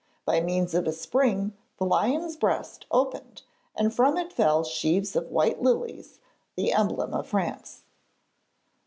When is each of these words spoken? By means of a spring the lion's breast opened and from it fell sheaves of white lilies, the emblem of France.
By 0.25 0.41
means 0.41 0.73
of 0.73 0.87
a 0.87 0.91
spring 0.93 1.53
the 1.77 1.85
lion's 1.85 2.35
breast 2.35 2.87
opened 2.89 3.43
and 3.75 3.93
from 3.93 4.17
it 4.17 4.33
fell 4.33 4.63
sheaves 4.63 5.15
of 5.15 5.29
white 5.29 5.61
lilies, 5.61 6.17
the 6.55 6.73
emblem 6.73 7.13
of 7.13 7.27
France. 7.27 7.83